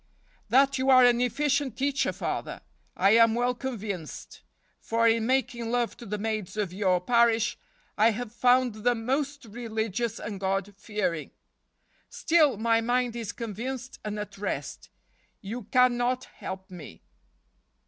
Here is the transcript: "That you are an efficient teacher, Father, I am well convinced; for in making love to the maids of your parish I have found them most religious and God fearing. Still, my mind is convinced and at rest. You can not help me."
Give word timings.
"That 0.49 0.79
you 0.79 0.89
are 0.89 1.05
an 1.05 1.21
efficient 1.21 1.77
teacher, 1.77 2.11
Father, 2.11 2.61
I 2.97 3.11
am 3.11 3.35
well 3.35 3.53
convinced; 3.53 4.41
for 4.79 5.07
in 5.07 5.27
making 5.27 5.69
love 5.69 5.95
to 5.97 6.07
the 6.07 6.17
maids 6.17 6.57
of 6.57 6.73
your 6.73 6.99
parish 6.99 7.55
I 7.99 8.09
have 8.09 8.31
found 8.31 8.73
them 8.83 9.05
most 9.05 9.45
religious 9.45 10.17
and 10.19 10.39
God 10.39 10.73
fearing. 10.75 11.29
Still, 12.09 12.57
my 12.57 12.81
mind 12.81 13.15
is 13.15 13.31
convinced 13.31 13.99
and 14.03 14.17
at 14.17 14.39
rest. 14.39 14.89
You 15.39 15.65
can 15.65 15.97
not 15.97 16.23
help 16.23 16.71
me." 16.71 17.03